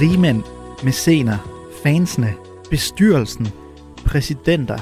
[0.00, 0.42] Rigmænd,
[0.84, 1.38] mæscener,
[1.82, 2.34] fansene,
[2.70, 3.48] bestyrelsen,
[4.04, 4.78] præsidenter.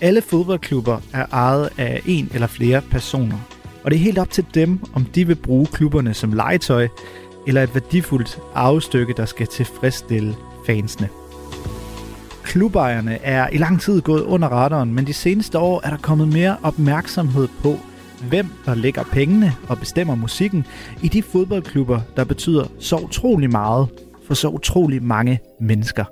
[0.00, 3.38] Alle fodboldklubber er ejet af en eller flere personer,
[3.84, 6.88] og det er helt op til dem, om de vil bruge klubberne som legetøj
[7.46, 10.36] eller et værdifuldt arvestykke, der skal tilfredsstille
[10.66, 11.08] fansene.
[12.50, 16.28] Klubejerne er i lang tid gået under radaren, men de seneste år er der kommet
[16.28, 17.74] mere opmærksomhed på,
[18.28, 20.66] hvem der lægger pengene og bestemmer musikken
[21.02, 23.88] i de fodboldklubber, der betyder så utrolig meget
[24.26, 26.04] for så utrolig mange mennesker.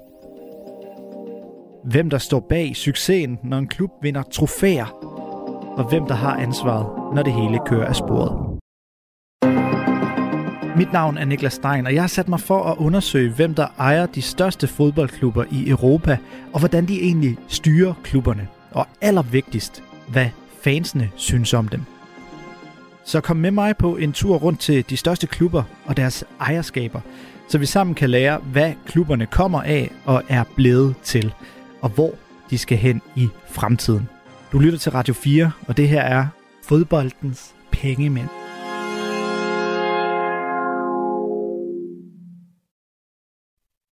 [1.84, 4.86] Hvem der står bag succesen, når en klub vinder trofæer,
[5.76, 8.47] og hvem der har ansvaret, når det hele kører af sporet.
[10.78, 13.66] Mit navn er Niklas Stein, og jeg har sat mig for at undersøge, hvem der
[13.78, 16.18] ejer de største fodboldklubber i Europa,
[16.52, 18.48] og hvordan de egentlig styrer klubberne.
[18.70, 20.26] Og allervigtigst, hvad
[20.62, 21.82] fansene synes om dem.
[23.04, 27.00] Så kom med mig på en tur rundt til de største klubber og deres ejerskaber,
[27.48, 31.34] så vi sammen kan lære, hvad klubberne kommer af og er blevet til,
[31.80, 32.14] og hvor
[32.50, 34.08] de skal hen i fremtiden.
[34.52, 36.26] Du lytter til Radio 4, og det her er
[36.64, 38.47] fodboldens pengemænd.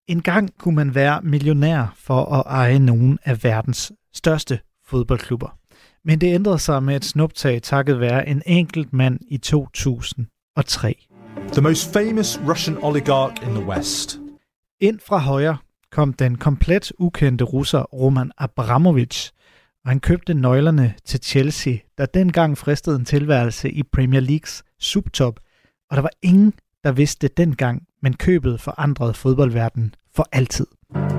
[0.08, 5.58] En gang kunne man være millionær for at eje nogle af verdens største fodboldklubber.
[6.04, 11.06] Men det ændrede sig med et snuptag takket være en enkelt mand i 2003.
[11.52, 14.20] The most famous Russian oligarch in the West.
[14.80, 15.56] Ind fra højre
[15.92, 19.32] kom den komplet ukendte russer Roman Abramovich,
[19.84, 25.40] og han købte nøglerne til Chelsea, der dengang fristede en tilværelse i Premier Leagues subtop,
[25.90, 26.52] og der var ingen,
[26.84, 30.66] der vidste dengang, men købet forandrede fodboldverdenen for altid.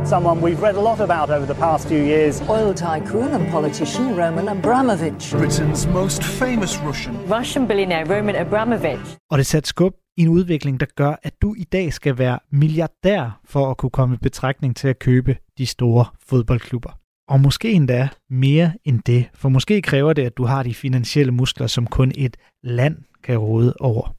[0.06, 2.42] Someone we've read a lot about over the past few years.
[2.50, 5.36] Oil tycoon and politician Roman Abramovich.
[5.36, 7.16] Britain's most famous Russian.
[7.38, 9.18] Russian billionaire Roman Abramovich.
[9.32, 12.40] Og det satte skub i en udvikling, der gør, at du i dag skal være
[12.52, 16.92] milliardær for at kunne komme i betragtning til at købe de store fodboldklubber.
[17.30, 21.32] Og måske endda mere end det, for måske kræver det, at du har de finansielle
[21.32, 24.14] muskler, som kun et land kan råde over.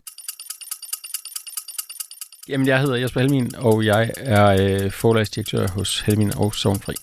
[2.49, 6.95] Jamen, jeg hedder Jesper Helmin, og jeg er øh, forlagsdirektør hos Helmin og Sovnfri.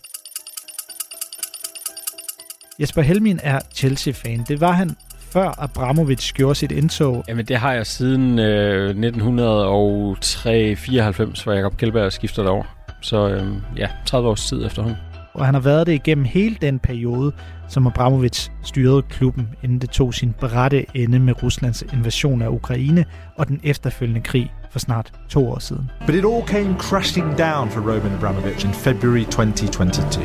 [2.79, 4.45] Jesper Helmin er Chelsea-fan.
[4.47, 7.23] Det var han før Abramovic gjorde sit indtog.
[7.27, 12.63] Jamen, det har jeg siden øh, 1994, hvor Jacob Kjellberg skiftede over.
[13.01, 13.47] Så øh,
[13.77, 14.97] ja, 30 års tid efterhånden.
[15.33, 17.31] Og han har været det igennem hele den periode,
[17.69, 23.05] som Abramovic styrede klubben, inden det tog sin berette ende med Ruslands invasion af Ukraine
[23.35, 25.89] og den efterfølgende krig for snart to år siden.
[26.05, 30.21] But it all came crashing down for Roman Abramovich in February 2022.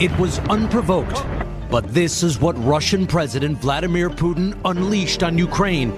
[0.00, 1.18] It was unprovoked,
[1.70, 5.92] but this is what Russian President Vladimir Putin unleashed on Ukraine.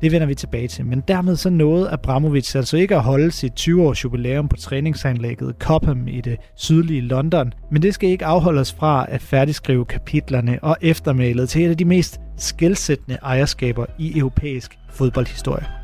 [0.00, 3.52] Det vender vi tilbage til, men dermed så nåede Abramovic altså ikke at holde sit
[3.60, 8.72] 20-års jubilæum på træningsanlægget Cobham i det sydlige London, men det skal ikke afholde os
[8.72, 14.78] fra at færdigskrive kapitlerne og eftermælet til et af de mest skældsættende ejerskaber i europæisk
[14.88, 15.79] fodboldhistorie.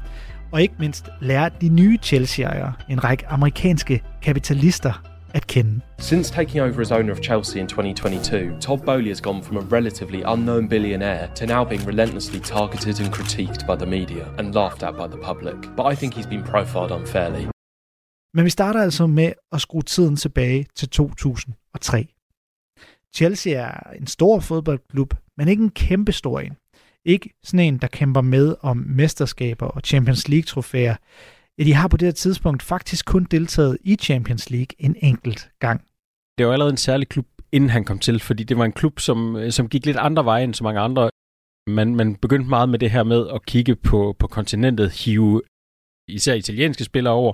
[0.56, 5.02] Og ikke mindst lære de nye Chelsea-ejere, en række amerikanske kapitalister,
[5.34, 5.80] at kende.
[5.98, 9.60] Since taking over as owner of Chelsea in 2022, Todd Bowley has gone from a
[9.76, 14.82] relatively unknown billionaire to now being relentlessly targeted and critiqued by the media and laughed
[14.82, 15.56] at by the public.
[15.76, 17.46] But I think he's been profiled unfairly.
[18.34, 22.14] Men vi starter altså med at skrue tiden tilbage til 2003.
[23.14, 26.56] Chelsea er en stor fodboldklub, men ikke en kæmpe stor en.
[27.06, 30.96] Ikke sådan en, der kæmper med om mesterskaber og Champions League-trofæer.
[31.58, 35.50] Ja, de har på det her tidspunkt faktisk kun deltaget i Champions League en enkelt
[35.58, 35.80] gang.
[36.38, 39.00] Det var allerede en særlig klub, inden han kom til, fordi det var en klub,
[39.00, 41.10] som, øh, som gik lidt andre veje end så mange andre.
[41.66, 45.42] Man, man begyndte meget med det her med at kigge på, på kontinentet, hive
[46.08, 47.32] især italienske spillere over,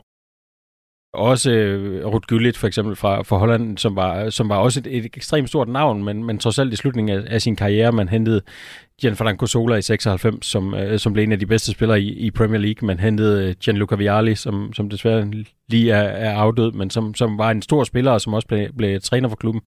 [1.12, 4.96] også øh, Ruth Gullit for eksempel fra, fra Holland, som var, som var også et,
[4.96, 8.08] et ekstremt stort navn, men, men trods alt i slutningen af, af sin karriere, man
[8.08, 8.42] hentede
[9.00, 12.30] Gianfranco Sola i 96, som, øh, som blev en af de bedste spillere i, i
[12.30, 12.86] Premier League.
[12.86, 15.30] Man hentede øh, Gianluca Vialli, som, som desværre
[15.68, 18.72] lige er, er afdød, men som, som var en stor spiller, og som også blev,
[18.72, 19.62] blev træner for klubben.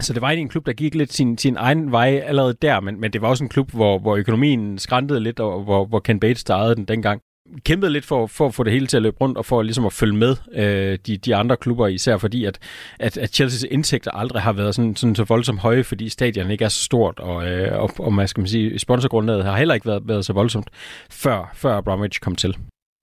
[0.00, 2.80] Så det var egentlig en klub, der gik lidt sin, sin egen vej allerede der,
[2.80, 6.00] men, men det var også en klub, hvor, hvor økonomien skræntede lidt, og hvor, hvor
[6.00, 7.22] Ken Bates startede den dengang
[7.64, 9.86] kæmpede lidt for, for at få det hele til at løbe rundt, og for ligesom
[9.86, 12.58] at følge med øh, de, de andre klubber, især fordi, at,
[12.98, 16.64] at, at Chelsea's indtægter aldrig har været sådan, sådan så voldsomt høje, fordi stadion ikke
[16.64, 19.86] er så stort, og, øh, og, og man skal man sige, sponsorgrundlaget har heller ikke
[19.86, 20.70] været, været så voldsomt,
[21.10, 22.56] før, før Abramovich kom til.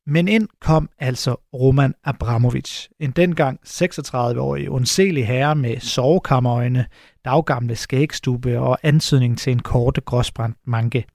[0.07, 6.85] Men ind kom altså Roman Abramovic, en dengang 36-årig undseelig herre med sovekammerøjne,
[7.25, 11.05] daggamle skægstube og ansøgning til en korte gråsbrændt manke.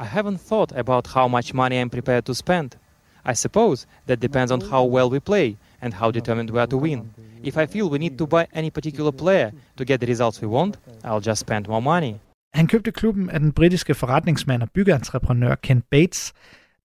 [0.00, 2.76] I haven't thought about how much money I'm prepared to spend.
[3.24, 6.76] I suppose that depends on how well we play and how determined we are to
[6.76, 7.00] win.
[7.44, 10.48] If I feel we need to buy any particular player to get the results we
[10.48, 12.14] want, I'll just spend more money.
[12.54, 16.32] Han købte klubben af den britiske forretningsmand og byggeentreprenør Ken Bates,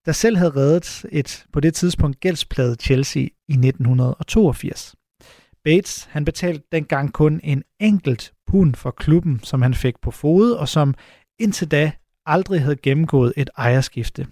[0.06, 4.94] der selv havde reddet et på det tidspunkt gældspladet Chelsea i 1982.
[5.64, 10.52] Bates han betalte dengang kun en enkelt pund for klubben, som han fik på fod,
[10.52, 10.94] og som
[11.38, 11.92] indtil da
[12.26, 14.26] aldrig havde gennemgået et ejerskifte.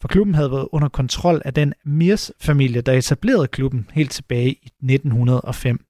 [0.00, 4.70] For klubben havde været under kontrol af den Mirs-familie, der etablerede klubben helt tilbage i
[4.82, 5.84] 1905.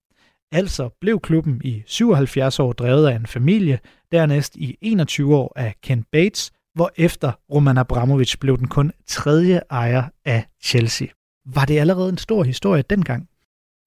[0.52, 3.78] Altså blev klubben i 77 år drevet af en familie,
[4.12, 9.60] dernæst i 21 år af Ken Bates, hvor efter Roman Abramovich blev den kun tredje
[9.70, 11.08] ejer af Chelsea.
[11.46, 13.28] Var det allerede en stor historie dengang?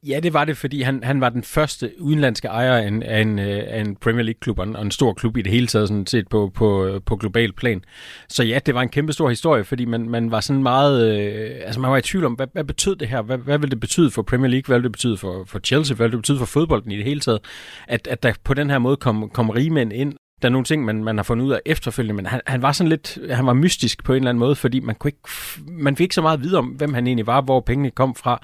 [0.07, 3.21] Ja, det var det, fordi han, han var den første udenlandske ejer af en, af
[3.21, 5.67] en, øh, af en Premier League-klub, og en, og en stor klub i det hele
[5.67, 7.83] taget, sådan set på, på, øh, på global plan.
[8.29, 11.17] Så ja, det var en kæmpe stor historie, fordi man, man var sådan meget...
[11.17, 13.21] Øh, altså man var i tvivl om, hvad, hvad betød det her?
[13.21, 14.67] Hvad, hvad vil det betyde for Premier League?
[14.67, 15.95] Hvad vil det betyde for, for Chelsea?
[15.95, 17.39] Hvad vil det betyde for fodbolden i det hele taget?
[17.87, 20.85] At, at der på den her måde kom, kom rigmænd ind, der er nogle ting,
[20.85, 23.53] man, man har fundet ud af efterfølgende, men han, han var sådan lidt, han var
[23.53, 25.29] mystisk på en eller anden måde, fordi man kunne ikke,
[25.67, 28.15] man fik ikke så meget at vide om, hvem han egentlig var, hvor pengene kom
[28.15, 28.41] fra,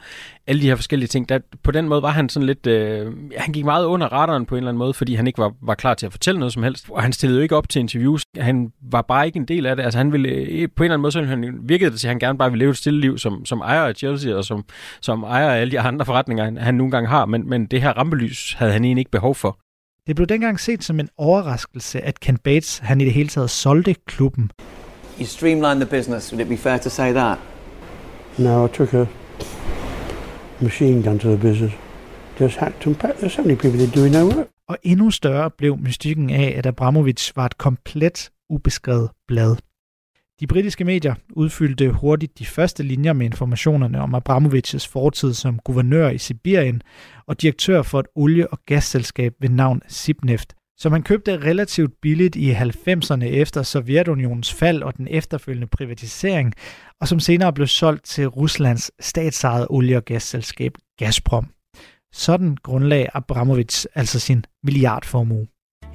[0.48, 1.30] alle de her forskellige ting.
[1.30, 4.56] Der, på den måde var han sådan lidt, øh, han gik meget under radaren på
[4.56, 6.64] en eller anden måde, fordi han ikke var, var klar til at fortælle noget som
[6.64, 8.24] helst, og han stillede jo ikke op til interviews.
[8.38, 9.84] Han var bare ikke en del af det.
[9.84, 12.12] Altså han ville, øh, på en eller anden måde, så han virkede det til, at
[12.12, 14.66] han gerne bare ville leve et stille liv som, som ejer af Chelsea, og som,
[15.02, 17.82] som ejer af alle de andre forretninger, han, han nogle gange har, men, men det
[17.82, 19.60] her rampelys havde han egentlig ikke behov for.
[20.08, 23.50] Det blev dengang set som en overraskelse, at Ken Bates han i det hele taget
[23.50, 24.52] solgte klubben.
[25.20, 27.38] You streamlined the business, would it be fair to say that?
[28.38, 29.06] No, I took a
[30.62, 31.74] machine gun to the business.
[32.40, 33.18] Just hacked and packed.
[33.18, 34.48] There's so many people that doing no work.
[34.70, 39.56] Og endnu større blev mystikken af, at Abramovich var et komplet ubeskrevet blad.
[40.40, 46.10] De britiske medier udfyldte hurtigt de første linjer med informationerne om Abramovichs fortid som guvernør
[46.10, 46.82] i Sibirien
[47.28, 52.36] og direktør for et olie- og gasselskab ved navn Sibneft, som han købte relativt billigt
[52.36, 56.54] i 90'erne efter Sovjetunionens fald og den efterfølgende privatisering,
[57.02, 61.48] og som senere blev solgt til Ruslands statsejede olie- og gasselskab Gazprom.
[62.14, 65.48] Sådan grundlag Abramovich altså sin milliardformue.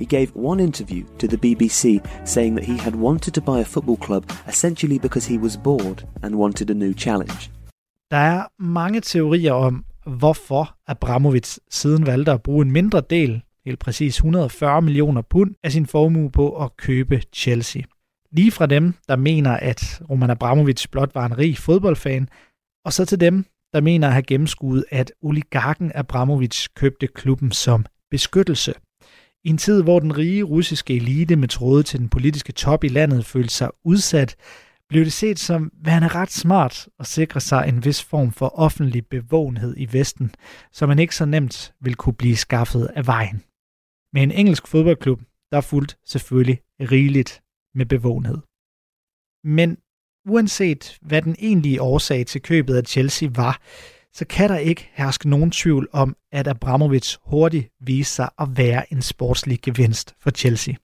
[0.02, 1.82] He gave one interview to the BBC
[2.25, 6.06] saying that he had wanted to buy a football club essentially because he was bored
[6.22, 7.50] and wanted a new challenge.
[8.10, 13.78] Der er mange teorier om, hvorfor Abramovich siden valgte at bruge en mindre del, helt
[13.78, 17.82] præcis 140 millioner pund, af sin formue på at købe Chelsea.
[18.32, 22.28] Lige fra dem, der mener, at Roman Abramovich blot var en rig fodboldfan,
[22.84, 27.84] og så til dem, der mener at have gennemskuet, at oligarken Abramovich købte klubben som
[28.10, 28.75] beskyttelse.
[29.44, 32.88] I en tid, hvor den rige russiske elite med tråde til den politiske top i
[32.88, 34.36] landet følte sig udsat,
[34.88, 39.06] blev det set som værende ret smart at sikre sig en vis form for offentlig
[39.06, 40.34] bevågenhed i Vesten,
[40.72, 43.42] som man ikke så nemt vil kunne blive skaffet af vejen.
[44.12, 45.20] Med en engelsk fodboldklub,
[45.52, 47.42] der fuldt selvfølgelig rigeligt
[47.74, 48.38] med bevågenhed.
[49.44, 49.78] Men
[50.28, 53.60] uanset hvad den egentlige årsag til købet af Chelsea var,
[54.14, 58.92] så kan der ikke herske nogen tvivl om, at Abramovich hurtigt viste sig at være
[58.92, 60.74] en sportslig gevinst for Chelsea.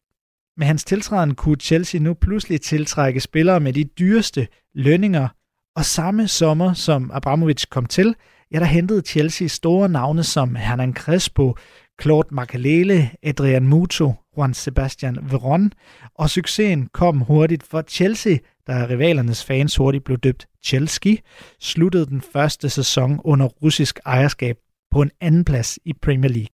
[0.57, 5.29] Med hans tiltræden kunne Chelsea nu pludselig tiltrække spillere med de dyreste lønninger,
[5.77, 8.15] og samme sommer, som Abramovich kom til,
[8.53, 11.57] ja, der hentede Chelsea store navne som Hernan Crespo,
[12.03, 15.73] Claude Makalele, Adrian Muto, Juan Sebastian Veron,
[16.15, 21.15] og succesen kom hurtigt for Chelsea, da rivalernes fans hurtigt blev døbt Chelsea,
[21.61, 24.57] sluttede den første sæson under russisk ejerskab
[24.91, 26.49] på en anden plads i Premier League.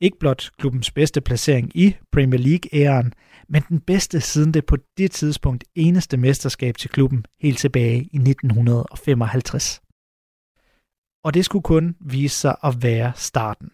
[0.00, 3.12] Ikke blot klubbens bedste placering i Premier League-æren,
[3.48, 8.16] men den bedste siden det på det tidspunkt eneste mesterskab til klubben helt tilbage i
[8.16, 9.80] 1955.
[11.24, 13.70] Og det skulle kun vise sig at være starten.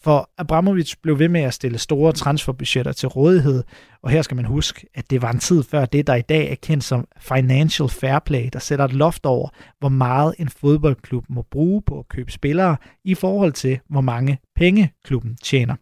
[0.00, 3.64] For Abramovich blev ved med at stille store transferbudgetter til rådighed,
[4.02, 6.50] og her skal man huske, at det var en tid før det, der i dag
[6.50, 11.24] er kendt som financial fair play, der sætter et loft over, hvor meget en fodboldklub
[11.28, 15.74] må bruge på at købe spillere i forhold til, hvor mange penge klubben tjener.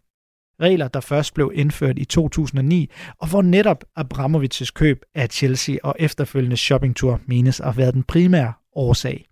[0.61, 5.96] Regler, der først blev indført i 2009, og hvor netop Abramovichs køb af Chelsea og
[5.99, 9.26] efterfølgende shoppingtur menes at være den primære årsag.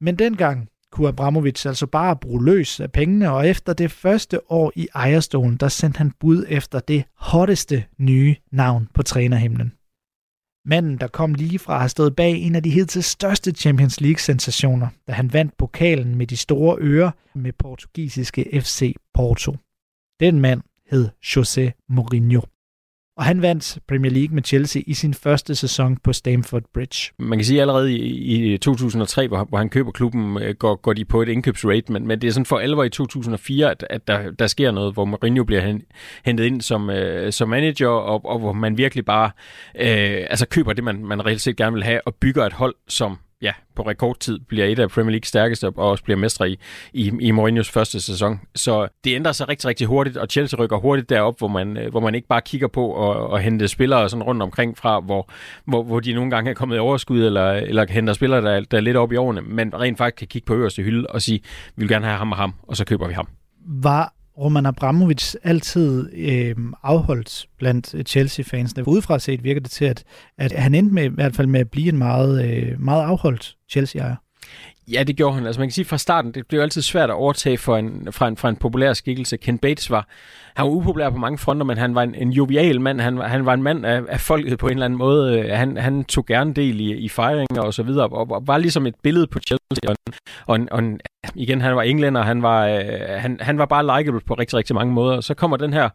[0.00, 4.72] Men dengang kunne Abramovic altså bare bruge løs af pengene, og efter det første år
[4.76, 9.72] i ejerstolen, der sendte han bud efter det hotteste nye navn på trænerhimlen.
[10.64, 14.88] Manden, der kom lige fra, har stået bag en af de hidtil største Champions League-sensationer,
[15.06, 19.56] da han vandt pokalen med de store ører med portugisiske FC Porto.
[20.20, 22.40] Den mand hed José Mourinho
[23.16, 27.12] og han vandt Premier League med Chelsea i sin første sæson på Stamford Bridge.
[27.18, 30.76] Man kan sige at allerede i, i 2003, hvor, hvor han køber klubben, øh, går,
[30.76, 33.86] går de på et indkøbsrate, men, men det er sådan for alvor i 2004, at,
[33.90, 35.78] at der, der sker noget, hvor Mourinho bliver
[36.24, 39.30] hentet ind som, øh, som manager, og, og hvor man virkelig bare
[39.74, 42.74] øh, altså køber det, man, man reelt set gerne vil have, og bygger et hold,
[42.88, 46.58] som ja, på rekordtid bliver et af Premier Leagues stærkeste og også bliver mestre i,
[46.92, 48.40] i, i Mourinhos første sæson.
[48.54, 51.90] Så det ændrer sig rigtig, rigtig hurtigt, og Chelsea rykker hurtigt derop, hvor man, øh,
[51.90, 55.30] hvor man ikke bare kigger på at, at hente spillere sådan rundt omkring fra, hvor,
[55.64, 58.76] hvor, hvor de nogle gange er kommet i overskud, eller, eller henter spillere, der, der
[58.76, 61.40] er lidt op i årene, men rent faktisk kan kigge på øverste hylde og sige,
[61.76, 63.28] vi vil gerne have ham og ham, og så køber vi ham.
[63.66, 68.88] Var Roman Abramovic altid øh, afholdt blandt øh, Chelsea-fansene.
[68.88, 70.04] Udefra set virker det til, at,
[70.38, 73.56] at han endte med, i hvert fald med at blive en meget, øh, meget afholdt
[73.70, 74.16] Chelsea-ejer.
[74.92, 75.46] Ja, det gjorde han.
[75.46, 78.28] Altså man kan sige fra starten, det blev altid svært at overtage for en, fra,
[78.28, 79.36] en, fra en populær skikkelse.
[79.36, 80.08] Ken Bates var,
[80.56, 83.00] han var upopulær på mange fronter, men han var en, en jovial mand.
[83.00, 85.40] Han, han var en mand af, af folket på en eller anden måde.
[85.40, 88.58] Øh, han, han tog gerne del i, i fejringer og så videre, og, og var
[88.58, 89.90] ligesom et billede på Chelsea.
[89.90, 89.96] Og,
[90.46, 91.00] og, en, og en,
[91.34, 94.74] igen, han var englænder, han var, øh, han, han var bare likeable på rigtig, rigtig
[94.74, 95.20] mange måder.
[95.20, 95.88] Så kommer den her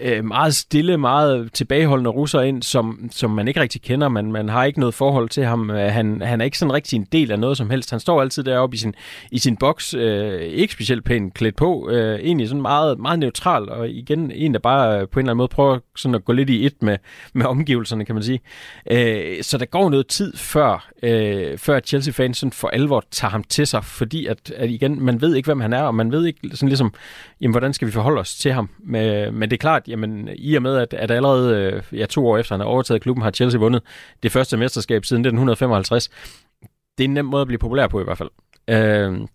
[0.00, 4.08] øh, meget stille, meget tilbageholdende russer ind, som, som man ikke rigtig kender.
[4.08, 5.70] Man, man har ikke noget forhold til ham.
[5.70, 7.90] Øh, han, han er ikke sådan rigtig en del af noget som helst.
[7.90, 8.94] Han står altid deroppe i sin,
[9.30, 13.68] i sin boks, øh, ikke specielt pænt klædt på, øh, egentlig sådan meget, meget neutral,
[13.68, 16.32] og igen en, der bare øh, på en eller anden måde prøver sådan at gå
[16.32, 16.96] lidt i et med,
[17.32, 18.40] med omgivelserne, kan man sige.
[18.90, 23.44] Øh, så der går noget tid før, øh, før Chelsea-fans sådan for alvor tager ham
[23.44, 26.26] til sig, fordi at, at igen, man ved ikke, hvem han er, og man ved
[26.26, 26.94] ikke sådan ligesom,
[27.40, 28.70] jamen, hvordan skal vi forholde os til ham.
[28.78, 31.56] Men, men det er klart, jamen, i og med, at, at allerede
[31.92, 33.82] øh, ja, to år efter han har overtaget klubben, har Chelsea vundet
[34.22, 36.08] det første mesterskab siden 1955.
[36.98, 38.30] Det er en nem måde at blive populær på i hvert fald.
[38.70, 39.28] Øh,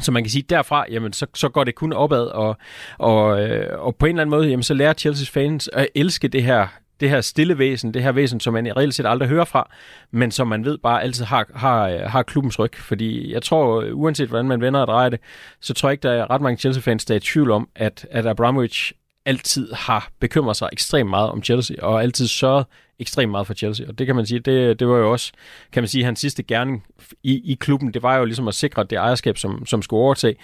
[0.00, 2.56] så man kan sige, derfra, jamen, så, så går det kun opad, og,
[2.98, 6.28] og, øh, og på en eller anden måde, jamen, så lærer Chelsea's fans at elske
[6.28, 6.66] det her,
[7.00, 9.70] det her stille væsen, det her væsen, som man i reelt set aldrig hører fra,
[10.10, 12.76] men som man ved bare altid har, har, øh, har klubbens ryg.
[12.76, 15.20] Fordi jeg tror, øh, uanset hvordan man vender og drejer det,
[15.60, 18.06] så tror jeg ikke, der er ret mange Chelsea-fans, der er i tvivl om, at,
[18.10, 18.92] at Abramovich
[19.26, 22.66] altid har bekymret sig ekstremt meget om Chelsea, og altid sørget
[22.98, 23.88] ekstremt meget for Chelsea.
[23.88, 25.32] Og det kan man sige, det, det var jo også,
[25.72, 26.84] kan man sige, hans sidste gerning
[27.22, 30.36] i, i klubben, det var jo ligesom at sikre det ejerskab, som, som skulle overtage.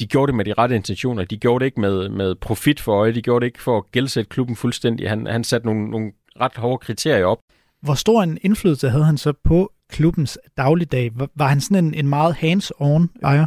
[0.00, 1.24] De gjorde det med de rette intentioner.
[1.24, 3.14] De gjorde det ikke med, med profit for øje.
[3.14, 5.08] De gjorde det ikke for at gældsætte klubben fuldstændig.
[5.08, 7.38] Han, han satte nogle, nogle ret hårde kriterier op.
[7.82, 11.10] Hvor stor en indflydelse havde han så på klubbens dagligdag?
[11.34, 13.46] Var han sådan en, en meget hands-on ejer?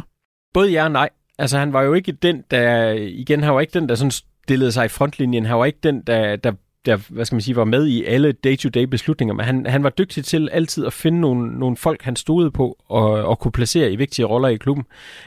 [0.54, 1.08] Både ja og nej.
[1.38, 4.10] Altså han var jo ikke den, der, igen, han var ikke den, der sådan
[4.48, 5.46] stillede sig i frontlinjen.
[5.46, 6.52] Han var ikke den, der, der
[6.86, 9.90] der, hvad skal man sige, var med i alle day-to-day beslutninger, men han, han var
[9.90, 13.92] dygtig til altid at finde nogle, nogle folk, han stod på og, og kunne placere
[13.92, 14.84] i vigtige roller i klubben.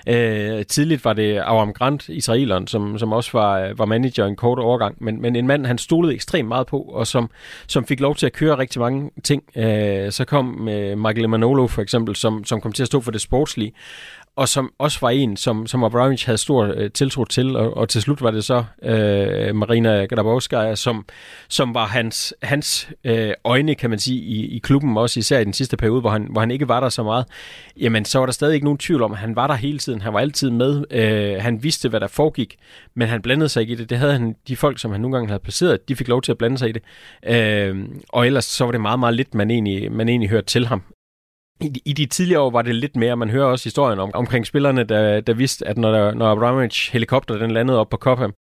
[0.07, 4.59] Øh, tidligt var det Aram Grant, israeleren, som, som også var, var manager en kort
[4.59, 7.29] overgang, men, men en mand, han stolede ekstremt meget på, og som,
[7.67, 9.43] som fik lov til at køre rigtig mange ting.
[9.55, 13.11] Øh, så kom øh, Michael Manolo for eksempel, som, som kom til at stå for
[13.11, 13.73] det sportslige,
[14.35, 17.89] og som også var en, som, som Abramovich havde stor øh, tiltro til, og, og
[17.89, 21.05] til slut var det så øh, Marina Grabowskaja, som,
[21.50, 25.43] som var hans, hans øh, øjne, kan man sige, i, i klubben, også især i
[25.43, 27.25] den sidste periode, hvor han, hvor han ikke var der så meget.
[27.77, 30.01] Jamen, så var der stadig ikke nogen tvivl om, at han var der hele tiden.
[30.01, 30.83] Han var altid med.
[30.91, 32.55] Øh, han vidste, hvad der foregik,
[32.95, 33.89] men han blandede sig ikke i det.
[33.89, 36.31] Det havde han, de folk, som han nogle gange havde placeret, de fik lov til
[36.31, 36.83] at blande sig i det.
[37.25, 40.67] Øh, og ellers så var det meget, meget lidt, man egentlig, man egentlig hørte til
[40.67, 40.83] ham
[41.61, 44.47] i, i de tidligere år var det lidt mere, man hører også historien om, omkring
[44.47, 48.33] spillerne, der, der vidste, at når, der, når Abramovich helikopter den landede op på Cobham,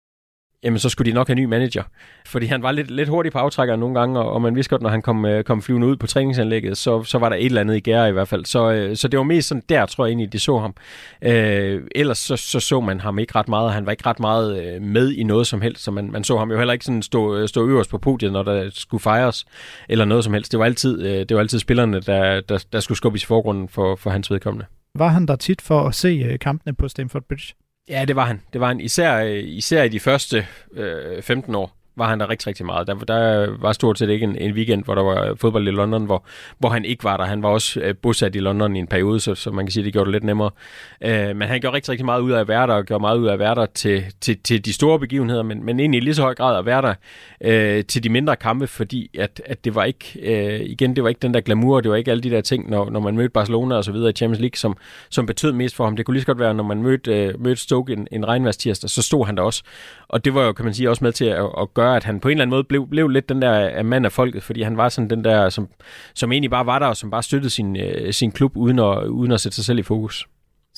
[0.63, 1.83] jamen så skulle de nok have en ny manager.
[2.25, 4.81] Fordi han var lidt, lidt hurtig på aftrækkeren nogle gange, og, og man vidste godt,
[4.81, 7.61] når han kom, øh, kom flyvende ud på træningsanlægget, så, så var der et eller
[7.61, 8.45] andet i gære i hvert fald.
[8.45, 10.73] Så, øh, så det var mest sådan der, tror jeg egentlig, de så ham.
[11.21, 14.19] Øh, ellers så, så så man ham ikke ret meget, og han var ikke ret
[14.19, 16.85] meget øh, med i noget som helst, så man, man så ham jo heller ikke
[16.85, 19.45] sådan stå, øh, stå øverst på podiet, når der skulle fejres,
[19.89, 20.51] eller noget som helst.
[20.51, 23.69] Det var altid, øh, det var altid spillerne, der, der, der skulle skubbes i forgrunden
[23.69, 24.65] for, for hans vedkommende.
[24.95, 27.53] Var han der tit for at se øh, kampene på Stamford Bridge?
[27.89, 28.41] Ja, det var han.
[28.53, 32.29] Det var han især, øh, især i de første øh, 15 år var han der
[32.29, 32.87] rigtig, rigtig meget.
[32.87, 36.05] Der, der var stort set ikke en, en weekend, hvor der var fodbold i London,
[36.05, 36.25] hvor,
[36.59, 37.23] hvor han ikke var der.
[37.23, 39.81] Han var også øh, bosat i London i en periode, så, så man kan sige,
[39.81, 40.51] at det gjorde det lidt nemmere.
[41.01, 43.17] Øh, men han gjorde rigtig, rigtig meget ud af at være der, og gjorde meget
[43.17, 46.01] ud af at være der til, til, til de store begivenheder, men, men egentlig i
[46.01, 46.93] lige så høj grad at være der
[47.41, 51.09] øh, til de mindre kampe, fordi at, at det var ikke, øh, igen, det var
[51.09, 53.29] ikke den der glamour, det var ikke alle de der ting, når, når man mødte
[53.29, 54.77] Barcelona og så videre i Champions League, som,
[55.09, 55.95] som betød mest for ham.
[55.95, 58.89] Det kunne lige så godt være, når man mødte, øh, mødte Stoke en, en regnværstirsdag,
[58.89, 59.63] så stod han der også.
[60.07, 62.19] Og det var jo, kan man sige, også med til at, at gøre, at han
[62.19, 64.61] på en eller anden måde blev, blev lidt den der øh, mand af folket, fordi
[64.61, 65.67] han var sådan den der, som,
[66.13, 69.03] som egentlig bare var der, og som bare støttede sin, øh, sin klub, uden at,
[69.07, 70.27] uden at sætte sig selv i fokus.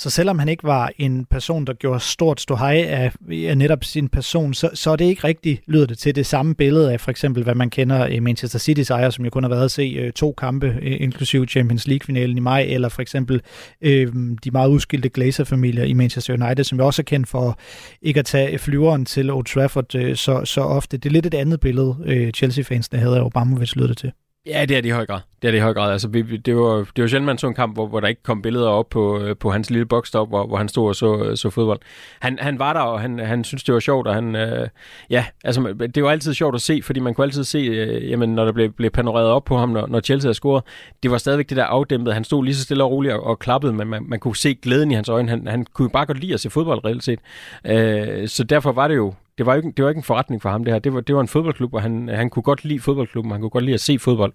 [0.03, 4.09] Så selvom han ikke var en person, der gjorde stort ståhej af, af netop sin
[4.09, 7.11] person, så, så er det ikke rigtigt, lyder det til, det samme billede af for
[7.11, 9.81] eksempel, hvad man kender i Manchester City's ejer, som jo kun har været at se
[9.81, 13.41] øh, to kampe, øh, inklusive Champions League-finalen i maj, eller for eksempel
[13.81, 17.59] øh, de meget udskilte Glazer-familier i Manchester United, som jo også er kendt for
[18.01, 20.97] ikke at tage flyveren til Old Trafford øh, så, så ofte.
[20.97, 24.11] Det er lidt et andet billede, øh, Chelsea-fansene havde af Obramovic, lyder det til.
[24.45, 25.19] Ja, det er det i høj grad.
[25.41, 25.91] Det er det i høj grad.
[25.91, 28.23] Altså, vi, det, var, det var sjældent, man så en kamp, hvor, hvor der ikke
[28.23, 31.23] kom billeder op på, øh, på hans lille bokstop, hvor, hvor han stod og så,
[31.23, 31.79] øh, så fodbold.
[32.19, 34.67] Han, han var der, og han, han syntes, det var sjovt, og han, øh,
[35.09, 38.29] ja, altså, det var altid sjovt at se, fordi man kunne altid se, øh, jamen,
[38.29, 40.63] når der blev, blev panoreret op på ham, når, når Chelsea havde scoret,
[41.03, 42.13] det var stadigvæk det der afdæmpet.
[42.13, 44.55] Han stod lige så stille og roligt og, og klappede, men man, man kunne se
[44.55, 45.29] glæden i hans øjne.
[45.29, 47.19] Han, han kunne bare godt lide at se fodbold reelt set.
[47.65, 50.49] Øh, så derfor var det jo det var, ikke, det var ikke en forretning for
[50.49, 50.79] ham det her.
[50.79, 53.49] Det var, det var en fodboldklub, og han, han kunne godt lide fodboldklubben, han kunne
[53.49, 54.33] godt lide at se fodbold.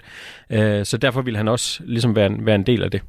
[0.50, 3.02] Øh, så derfor ville han også ligesom være en, være en del af det.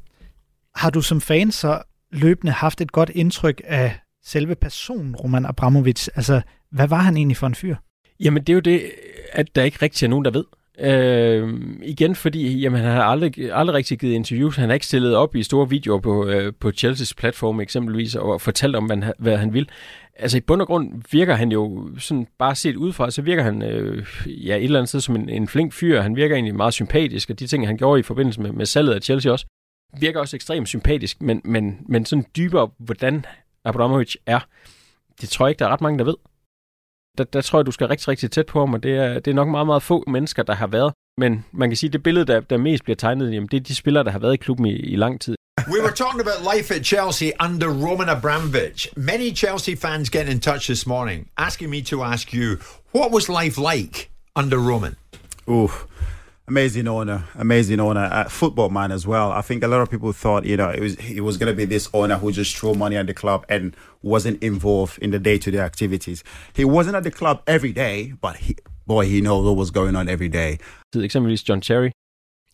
[0.75, 1.81] Har du som fan så
[2.11, 6.07] løbende haft et godt indtryk af selve personen Roman Abramovic?
[6.15, 6.41] Altså,
[6.71, 7.75] hvad var han egentlig for en fyr?
[8.19, 8.91] Jamen, det er jo det,
[9.31, 10.45] at der ikke rigtig er nogen, der ved.
[10.79, 11.53] Øh,
[11.83, 14.55] igen fordi jamen, han har aldrig, aldrig rigtig givet interviews.
[14.55, 18.41] Han har ikke stillet op i store videoer på, øh, på Chelsea's platform eksempelvis og
[18.41, 19.69] fortalt om, hvad han, hvad han vil
[20.19, 23.61] altså i bund og grund virker han jo sådan bare set udefra, så virker han
[23.61, 26.01] øh, ja, et eller andet sted som en, en flink fyr.
[26.01, 28.93] Han virker egentlig meget sympatisk, og de ting, han gjorde i forbindelse med, med salget
[28.93, 29.45] af Chelsea også,
[29.99, 33.25] virker også ekstremt sympatisk, men, men, men sådan dybere, hvordan
[33.65, 34.39] Abramovich er,
[35.21, 36.15] det tror jeg ikke, der er ret mange, der ved.
[37.17, 39.31] Der, der tror jeg, du skal rigtig, rigtig tæt på ham, og det er, det
[39.31, 40.93] er nok meget, meget få mennesker, der har været.
[41.17, 43.61] Men man kan sige, at det billede, der, der mest bliver tegnet, jamen, det er
[43.61, 45.35] de spillere, der har været i klubben i, i lang tid.
[45.67, 48.87] We were talking about life at Chelsea under Roman Abramovich.
[48.95, 52.57] Many Chelsea fans getting in touch this morning, asking me to ask you,
[52.95, 54.95] what was life like under Roman?
[55.49, 55.71] Ooh,
[56.49, 59.31] amazing owner, amazing owner, uh, football man as well.
[59.31, 61.57] I think a lot of people thought, you know, it was it was going to
[61.61, 65.19] be this owner who just threw money at the club and wasn't involved in the
[65.19, 66.23] day-to-day activities.
[66.55, 68.55] He wasn't at the club every day, but he,
[68.87, 70.57] boy, he knows what was going on every day.
[70.95, 71.91] Eksempelvis John Cherry,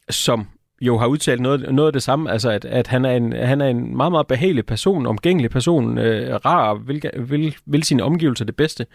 [0.10, 0.48] som
[0.82, 3.62] jo har udtalt noget, noget af det samme, altså at, at han, er en, han
[3.62, 8.46] er en meget, meget behagelig person, omgængelig person, øh, rar, vil, vil, vil sine omgivelser
[8.46, 8.86] det bedste,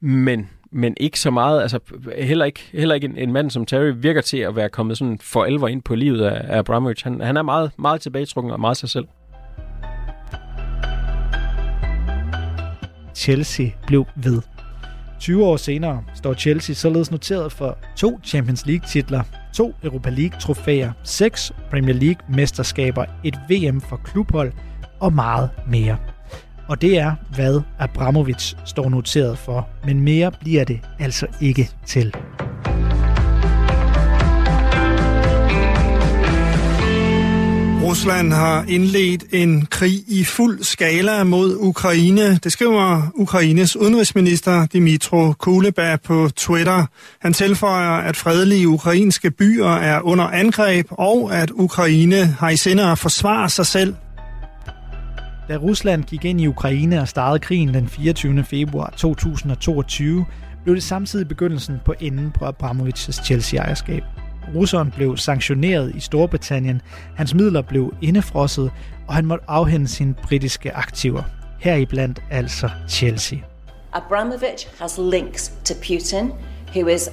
[0.00, 1.78] men, men ikke så meget, altså
[2.18, 5.18] heller ikke, heller ikke en, en mand som Terry virker til at være kommet sådan
[5.18, 7.04] for alvor ind på livet af, af Abramovich.
[7.04, 9.06] Han, han er meget, meget tilbagetrukken og meget sig selv.
[13.14, 14.42] Chelsea blev ved.
[15.20, 19.22] 20 år senere står Chelsea således noteret for to Champions League-titler,
[19.54, 24.52] to Europa League-trofæer, seks Premier League-mesterskaber, et VM for klubhold
[25.00, 26.13] og meget mere.
[26.68, 32.14] Og det er, hvad Abramovic står noteret for, men mere bliver det altså ikke til.
[37.94, 42.36] Rusland har indledt en krig i fuld skala mod Ukraine.
[42.36, 46.86] Det skriver Ukraines udenrigsminister Dimitro Kuleba på Twitter.
[47.20, 52.90] Han tilføjer, at fredelige ukrainske byer er under angreb, og at Ukraine har i sinde
[52.90, 53.94] at forsvare sig selv.
[55.48, 58.44] Da Rusland gik ind i Ukraine og startede krigen den 24.
[58.44, 60.26] februar 2022,
[60.62, 64.02] blev det samtidig begyndelsen på enden på Abramovics Chelsea-ejerskab.
[64.54, 66.82] Russeren blev sanktioneret i Storbritannien,
[67.16, 68.70] hans midler blev indefrosset,
[69.08, 71.22] og han måtte afhænde sine britiske aktiver.
[71.58, 73.38] Heriblandt altså Chelsea.
[73.92, 76.32] Abramovich has links to Putin,
[76.74, 77.08] who is,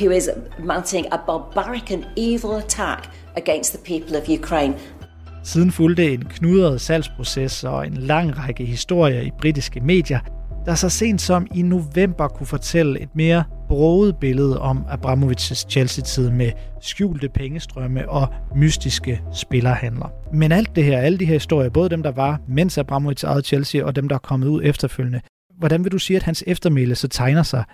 [0.00, 4.74] who is mounting a barbaric and evil attack against the people of Ukraine.
[5.42, 10.20] Siden fulgte en knudret salgsproces og en lang række historier i britiske medier,
[10.66, 16.30] der så sent som i november kunne fortælle et mere broget billede om Abramovics Chelsea-tid
[16.30, 20.12] med skjulte pengestrømme og mystiske spillerhandler.
[20.32, 23.42] Men alt det her, alle de her historier, både dem, der var, mens Abramovic ejede
[23.42, 25.20] Chelsea, og dem, der er kommet ud efterfølgende,
[25.58, 27.64] hvordan vil du sige, at hans eftermæle så tegner sig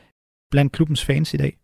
[0.50, 1.56] blandt klubbens fans i dag?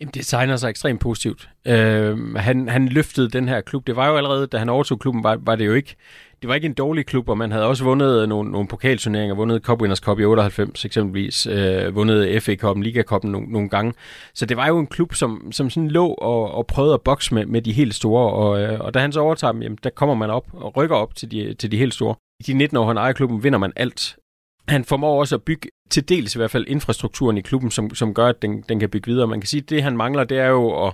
[0.00, 1.48] Jamen, det tegner sig ekstremt positivt.
[1.66, 3.86] Øh, han, han løftede den her klub.
[3.86, 5.96] Det var jo allerede, da han overtog klubben, var, var det jo ikke
[6.42, 9.62] det var ikke en dårlig klub, og man havde også vundet nogle, nogle pokalturneringer, vundet
[9.62, 13.92] Cup Winners Cup i 98 eksempelvis, øh, vundet FA Cup'en, Liga Cup'en nogle, nogle gange.
[14.34, 17.34] Så det var jo en klub, som, som sådan lå og, og prøvede at bokse
[17.34, 19.90] med, med de helt store, og, øh, og da han så overtager dem, jamen, der
[19.90, 22.14] kommer man op og rykker op til de, til de helt store.
[22.40, 24.16] I de 19 år, han ejer klubben, vinder man alt
[24.70, 28.14] han formår også at bygge til dels i hvert fald infrastrukturen i klubben, som, som
[28.14, 29.26] gør, at den, den kan bygge videre.
[29.26, 30.92] Man kan sige, at det han mangler, det er jo at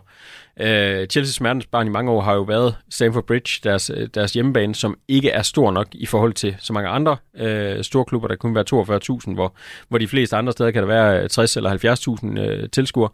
[0.60, 4.74] Øh, Chelsea's smertensbarn i mange år har jo været Stamford Bridge, deres, øh, deres hjemmebane,
[4.74, 8.28] som ikke er stor nok i forhold til så mange andre øh, store klubber.
[8.28, 9.54] Der kunne være 42.000, hvor,
[9.88, 13.10] hvor de fleste andre steder kan der være øh, 60 eller 70.000 øh, tilskuere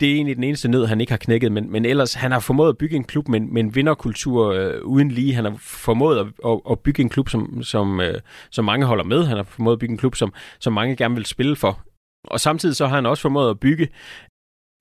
[0.00, 2.40] det er egentlig den eneste nød, han ikke har knækket, men, men ellers, han har
[2.40, 5.34] formået at bygge en klub med, med en vinderkultur øh, uden lige.
[5.34, 9.04] Han har formået at, at, at bygge en klub, som, som, øh, som mange holder
[9.04, 9.24] med.
[9.24, 11.80] Han har formået at bygge en klub, som, som mange gerne vil spille for.
[12.24, 13.88] Og samtidig så har han også formået at bygge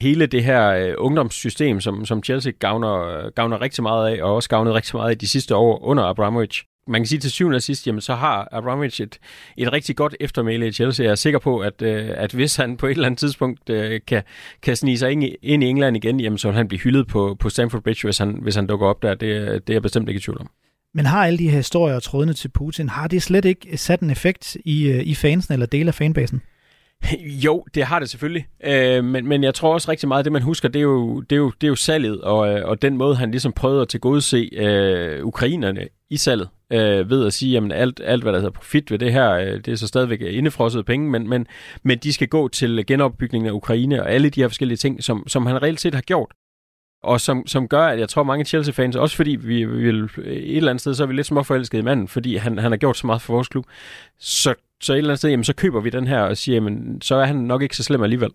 [0.02, 4.50] hele det her øh, ungdomssystem, som, som Chelsea gavner, gavner rigtig meget af, og også
[4.50, 6.64] gavnet rigtig meget af de sidste år under Abramovich.
[6.88, 9.20] Man kan sige til syvende og sidst, jamen så har Abramovich et,
[9.58, 11.06] et rigtig godt eftermæle i Chelsea.
[11.06, 14.02] Jeg er sikker på, at, øh, at hvis han på et eller andet tidspunkt øh,
[14.08, 14.24] kan,
[14.62, 17.08] kan snige sig ind i, ind i England igen, jamen så vil han blive hyldet
[17.08, 19.10] på, på Stamford Bridge, hvis han, hvis han dukker op der.
[19.10, 19.22] Det,
[19.68, 20.50] det er jeg bestemt ikke i tvivl om.
[20.94, 24.00] Men har alle de her historier og trådene til Putin, har det slet ikke sat
[24.00, 26.42] en effekt i, øh, i fansen eller del af fanbasen?
[27.46, 28.48] Jo, det har det selvfølgelig.
[28.64, 31.22] Øh, men, men jeg tror også rigtig meget, at det man husker, det er jo,
[31.22, 33.82] det er jo, det er jo salget, og, øh, og den måde, han ligesom prøvede
[33.82, 38.40] at tilgodese øh, ukrainerne i salget, øh, ved at sige, at alt, alt, hvad der
[38.40, 41.48] hedder profit ved det her, øh, det er så stadigvæk indefrosset penge, men, men,
[41.84, 45.28] men de skal gå til genopbygningen af Ukraine og alle de her forskellige ting, som,
[45.28, 46.32] som han reelt set har gjort
[47.04, 50.58] og som, som gør, at jeg tror mange Chelsea-fans, også fordi vi, vi vil et
[50.58, 52.98] eller andet sted, så er vi lidt småforelskede i manden, fordi han, han har gjort
[52.98, 53.66] så meget for vores klub,
[54.20, 57.02] så, så et eller andet sted, jamen, så køber vi den her og siger, jamen,
[57.02, 58.32] så er han nok ikke så slem alligevel.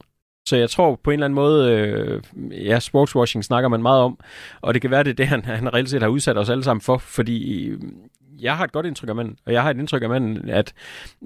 [0.49, 2.23] Så jeg tror på en eller anden måde, øh,
[2.67, 4.19] ja, sportswashing snakker man meget om,
[4.61, 6.65] og det kan være, det er det, han, han reelt set har udsat os alle
[6.65, 7.81] sammen for, fordi øh,
[8.41, 10.73] jeg har et godt indtryk af manden, og jeg har et indtryk af manden, at,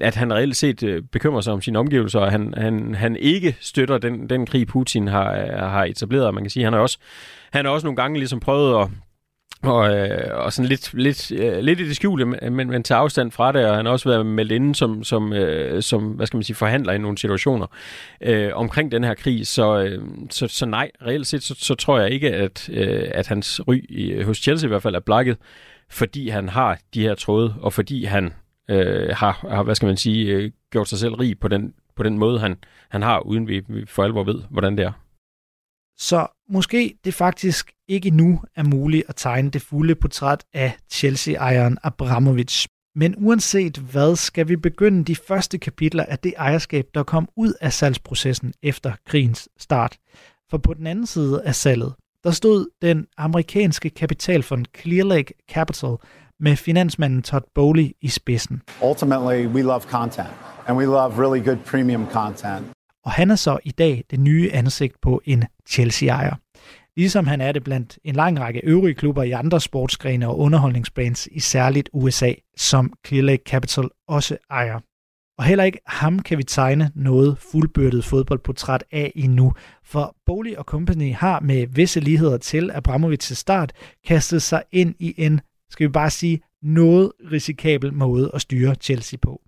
[0.00, 3.56] at han reelt set øh, bekymrer sig om sine omgivelser, og han, han, han ikke
[3.60, 6.34] støtter den, den krig, Putin har, øh, har etableret.
[6.34, 6.98] Man kan sige, han har også,
[7.52, 8.88] han har også nogle gange ligesom prøvet at,
[9.62, 13.30] og, øh, og sådan lidt, lidt, øh, lidt i det skjulte, men, men tager afstand
[13.30, 16.36] fra det, og han har også været meldt inde som, som, øh, som hvad skal
[16.36, 17.66] man sige, forhandler i nogle situationer
[18.20, 19.46] øh, omkring den her krig.
[19.46, 23.26] Så, øh, så, så nej, reelt set, så, så tror jeg ikke, at, øh, at
[23.26, 25.36] hans ry i, hos Chelsea i hvert fald er blakket
[25.90, 28.32] fordi han har de her tråde, og fordi han
[28.70, 32.02] øh, har, har, hvad skal man sige, øh, gjort sig selv rig på den, på
[32.02, 32.56] den måde, han,
[32.88, 34.92] han har, uden vi, vi for alvor ved, hvordan det er.
[35.98, 41.78] Så måske det faktisk ikke nu er muligt at tegne det fulde portræt af Chelsea-ejeren
[41.82, 42.68] Abramovich.
[42.94, 47.52] Men uanset hvad, skal vi begynde de første kapitler af det ejerskab, der kom ud
[47.60, 49.96] af salgsprocessen efter krigens start.
[50.50, 51.94] For på den anden side af salget,
[52.24, 55.96] der stod den amerikanske kapitalfond Clear Lake Capital
[56.40, 58.62] med finansmanden Todd Bowley i spidsen.
[58.90, 60.28] Ultimately, we love content,
[60.66, 62.66] and we love really good premium content.
[63.04, 66.34] Og han er så i dag det nye ansigt på en Chelsea-ejer.
[66.96, 71.28] Ligesom han er det blandt en lang række øvrige klubber i andre sportsgrene og underholdningsbrands
[71.32, 74.80] i særligt USA, som Clear Lake Capital også ejer.
[75.38, 79.52] Og heller ikke ham kan vi tegne noget fuldbyrdet fodboldportræt af endnu,
[79.84, 83.72] for Bolig og Company har med visse ligheder til Abramovic til start
[84.06, 89.18] kastet sig ind i en, skal vi bare sige, noget risikabel måde at styre Chelsea
[89.22, 89.45] på.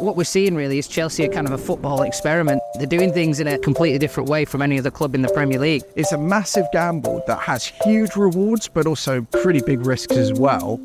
[0.00, 2.60] What we're seeing really is Chelsea are kind of a football experiment.
[2.74, 5.58] They're doing things in a completely different way from any other club in the Premier
[5.58, 5.82] League.
[5.96, 10.78] It's a massive gamble that has huge rewards, but also pretty big risks as well.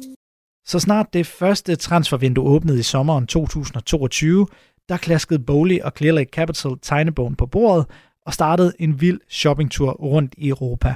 [0.66, 4.48] Så snart det første transfervindue åbnede i sommeren 2022,
[4.90, 7.86] der klaskede Bowley og Clear Lake Capital tegnebogen på bordet
[8.26, 10.96] og startede en vild shoppingtur rundt i Europa.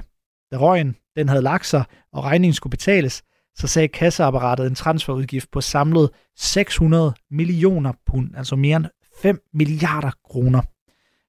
[0.52, 3.24] Da røgen den havde lagt sig, og regningen skulle betales,
[3.58, 8.86] så sagde kasseapparatet en transferudgift på samlet 600 millioner pund, altså mere end
[9.22, 10.62] 5 milliarder kroner.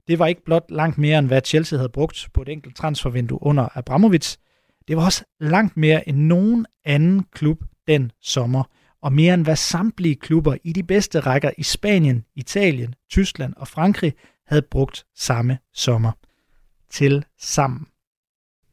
[0.08, 3.42] Det var ikke blot langt mere, end hvad Chelsea havde brugt på et enkelt transfervindue
[3.42, 4.38] under Abramovich.
[4.88, 8.62] Det var også langt mere end nogen anden klub den sommer,
[9.02, 13.68] og mere end hvad samtlige klubber i de bedste rækker i Spanien, Italien, Tyskland og
[13.68, 14.12] Frankrig
[14.46, 16.12] havde brugt samme sommer
[16.90, 17.86] til sammen.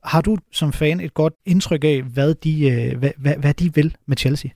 [0.06, 3.74] Har du som fan et godt indtryk af, hvad de, øh, hvad, hvad, hvad de
[3.74, 4.52] vil med Chelsea?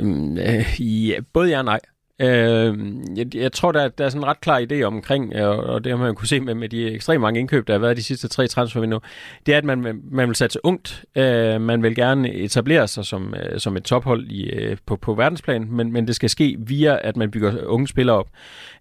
[0.00, 1.80] Um, øh, ja, både ja og nej.
[2.20, 2.78] Øh,
[3.16, 5.84] jeg, jeg tror, der, der er sådan en ret klar idé omkring, øh, og, og
[5.84, 8.02] det har man kunne se med, med de ekstremt mange indkøb, der har været de
[8.02, 9.00] sidste tre transfervinduer,
[9.46, 11.04] det er, at man, man vil satse ungt.
[11.16, 15.14] Øh, man vil gerne etablere sig som, øh, som et tophold i, øh, på, på
[15.14, 18.28] verdensplan, men, men det skal ske via, at man bygger unge spillere op.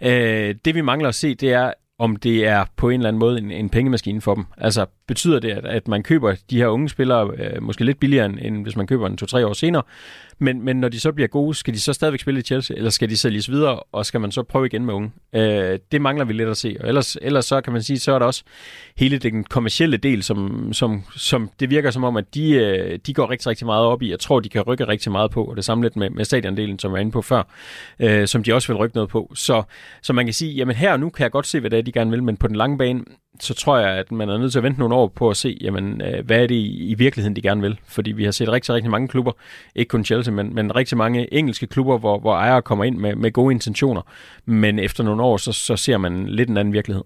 [0.04, 3.20] Øh, det vi mangler at se, det er, om det er på en eller anden
[3.20, 4.46] måde en, en pengemaskine for dem.
[4.58, 8.26] Altså betyder det, at, at man køber de her unge spillere øh, måske lidt billigere,
[8.26, 9.84] end, end hvis man køber en to-tre år senere.
[10.40, 12.90] Men, men når de så bliver gode, skal de så stadigvæk spille i Chelsea, eller
[12.90, 15.12] skal de sælges videre, og skal man så prøve igen med unge?
[15.36, 16.78] Øh, det mangler vi lidt at se.
[16.80, 18.44] Og ellers, ellers så kan man sige, så er der også
[18.98, 23.14] hele den kommercielle del, som, som, som det virker som om, at de, øh, de
[23.14, 24.12] går rigtig, rigtig meget op i.
[24.12, 26.80] Jeg tror, de kan rykke rigtig meget på, og det samme lidt med, med stadiondelen,
[26.80, 27.44] som jeg var inde på før,
[28.00, 29.32] øh, som de også vil rykke noget på.
[29.36, 29.64] Så,
[30.02, 31.84] så man kan sige, jamen her og nu kan jeg godt se, hvad det er,
[31.84, 33.04] de gerne vil, men på den lange bane,
[33.40, 35.58] så tror jeg, at man er nødt til at vente nogle år på at se,
[35.62, 37.80] jamen, øh, hvad er det i, i virkeligheden, de gerne vil.
[37.86, 39.32] Fordi vi har set rigtig, rigtig mange klubber,
[39.76, 43.16] ikke kun Chelsea, men, men rigtig mange engelske klubber, hvor, hvor ejere kommer ind med,
[43.16, 44.02] med gode intentioner.
[44.46, 47.04] Men efter nogle år, så, så ser man lidt en anden virkelighed.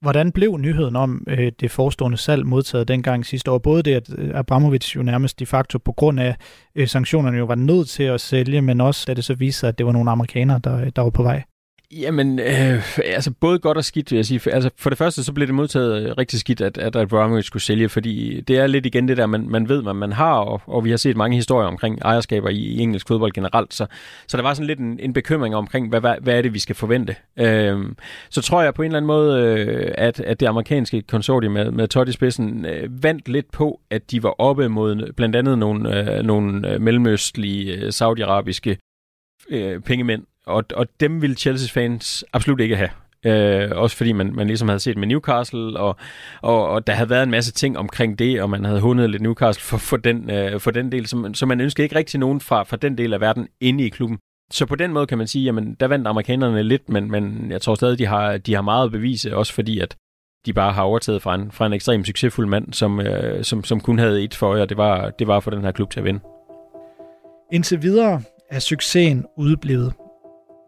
[0.00, 3.58] Hvordan blev nyheden om øh, det forestående salg modtaget dengang sidste år?
[3.58, 6.36] Både det, at øh, Abramovic jo nærmest de facto på grund af
[6.74, 9.68] øh, sanktionerne jo var nødt til at sælge, men også da det så viste sig,
[9.68, 11.42] at det var nogle amerikanere, der, der var på vej.
[12.00, 14.52] Jamen, øh, altså både godt og skidt, vil jeg sige.
[14.52, 17.62] Altså, for det første, så blev det modtaget øh, rigtig skidt, at, at Abramovich skulle
[17.62, 20.60] sælge, fordi det er lidt igen det der, man, man ved, hvad man har, og,
[20.66, 23.86] og vi har set mange historier omkring ejerskaber i, i engelsk fodbold generelt, så,
[24.26, 26.58] så der var sådan lidt en, en bekymring omkring, hvad, hvad, hvad er det, vi
[26.58, 27.16] skal forvente.
[27.36, 27.78] Øh,
[28.30, 31.70] så tror jeg på en eller anden måde, øh, at, at det amerikanske konsortium med,
[31.70, 35.58] med Todd i spidsen øh, vandt lidt på, at de var oppe mod blandt andet
[35.58, 38.78] nogle, øh, nogle øh, mellemøstlige, øh, saudiarabiske
[39.50, 42.90] øh, pengemænd, og, og dem ville Chelsea's fans absolut ikke have.
[43.26, 45.96] Øh, også fordi man, man ligesom havde set med Newcastle, og,
[46.42, 49.22] og, og der havde været en masse ting omkring det, og man havde hundet lidt
[49.22, 52.40] Newcastle for, for, den, øh, for den del, så, så man ønskede ikke rigtig nogen
[52.40, 54.18] fra, fra den del af verden inde i klubben.
[54.52, 57.62] Så på den måde kan man sige, jamen der vandt amerikanerne lidt, men, men jeg
[57.62, 59.96] tror stadig, de har, de har meget at bevise, også fordi at
[60.46, 63.80] de bare har overtaget fra en, fra en ekstremt succesfuld mand, som, øh, som, som
[63.80, 66.00] kun havde et for øje, og det var, det var for den her klub til
[66.00, 66.20] at vinde.
[67.52, 69.92] Indtil videre er succesen udeblevet.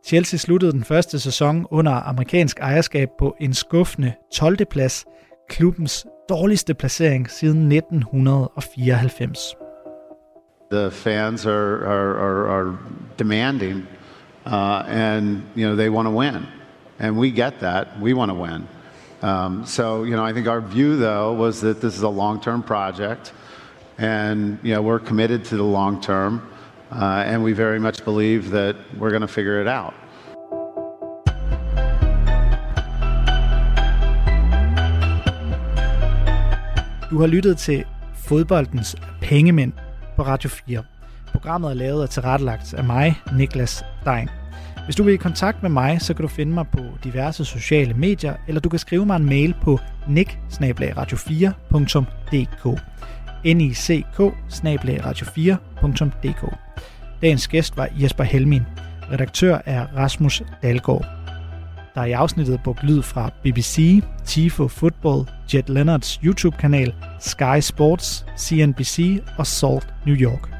[0.06, 4.56] Chelsea sluttede den første sæson under amerikansk ejerskab på en skuffende 12.
[4.70, 5.04] plads,
[5.48, 9.54] klubbens dårligste placering siden 1994.
[10.70, 12.78] The fans are, are, are, are
[13.18, 13.88] demanding,
[14.46, 16.46] uh, and you know they want to win,
[16.98, 17.86] and we get that.
[18.02, 18.68] We want to win.
[19.22, 22.62] Um, so you know, I think our view though was that this is a long-term
[22.62, 23.32] project,
[23.98, 26.40] and you know we're committed to the long term.
[26.92, 29.94] Uh, and we very much believe that we're going to figure it out.
[37.10, 39.72] Du har lyttet til Fodboldens Pengemænd
[40.16, 40.82] på Radio 4.
[41.32, 44.28] Programmet er lavet og tilrettelagt af mig, Niklas Dein.
[44.84, 47.94] Hvis du vil i kontakt med mig, så kan du finde mig på diverse sociale
[47.94, 52.80] medier, eller du kan skrive mig en mail på nick-radio4.dk
[53.44, 53.76] nick
[55.04, 56.54] radio4.dk
[57.22, 58.62] Dagens gæst var Jesper Helmin.
[59.12, 61.06] Redaktør er Rasmus Dalgaard.
[61.94, 68.26] Der er i afsnittet brugt lyd fra BBC, Tifo Football, Jet Leonards YouTube-kanal, Sky Sports,
[68.38, 70.50] CNBC og Salt New York.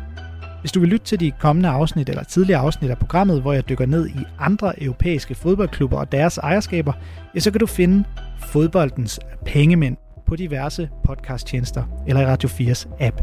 [0.61, 3.68] Hvis du vil lytte til de kommende afsnit eller tidligere afsnit af programmet, hvor jeg
[3.68, 6.92] dykker ned i andre europæiske fodboldklubber og deres ejerskaber,
[7.35, 8.05] ja, så kan du finde
[8.38, 13.21] fodboldens pengemænd på diverse podcasttjenester eller i Radio 4's app.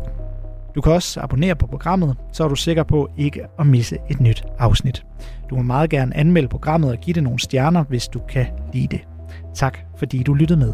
[0.76, 4.22] Du kan også abonnere på programmet, så er du sikker på ikke at misse et
[4.22, 5.06] nyt afsnit.
[5.50, 8.88] Du må meget gerne anmelde programmet og give det nogle stjerner, hvis du kan lide
[8.88, 9.02] det.
[9.56, 10.74] Tak fordi du lyttede med.